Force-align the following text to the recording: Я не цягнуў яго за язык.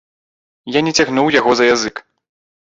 Я 0.77 0.81
не 0.87 0.95
цягнуў 0.97 1.31
яго 1.39 1.51
за 1.63 1.71
язык. 1.73 2.05